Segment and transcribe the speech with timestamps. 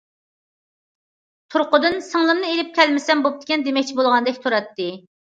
[1.55, 4.89] تۇرقىدىن« سىڭلىمنى ئېلىپ كەلمىسەم بوپتىكەن» دېمەكچى بولغاندەك تۇراتتى.